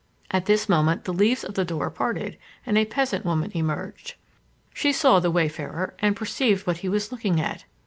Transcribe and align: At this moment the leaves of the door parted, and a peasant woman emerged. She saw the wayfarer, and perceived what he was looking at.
At 0.31 0.47
this 0.47 0.67
moment 0.67 1.03
the 1.03 1.13
leaves 1.13 1.43
of 1.43 1.53
the 1.53 1.63
door 1.63 1.91
parted, 1.91 2.39
and 2.65 2.75
a 2.75 2.85
peasant 2.85 3.23
woman 3.23 3.51
emerged. 3.53 4.15
She 4.73 4.91
saw 4.91 5.19
the 5.19 5.29
wayfarer, 5.29 5.93
and 5.99 6.15
perceived 6.15 6.65
what 6.65 6.77
he 6.77 6.89
was 6.89 7.11
looking 7.11 7.39
at. 7.39 7.65